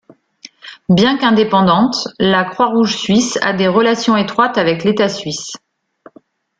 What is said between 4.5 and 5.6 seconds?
avec l’Etat suisse.